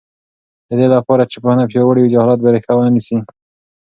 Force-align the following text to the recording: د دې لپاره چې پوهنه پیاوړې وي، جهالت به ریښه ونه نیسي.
د 0.67 0.69
دې 0.79 0.87
لپاره 0.95 1.23
چې 1.31 1.37
پوهنه 1.43 1.63
پیاوړې 1.71 2.01
وي، 2.01 2.11
جهالت 2.13 2.39
به 2.41 2.49
ریښه 2.55 2.73
ونه 2.75 2.91
نیسي. 2.95 3.17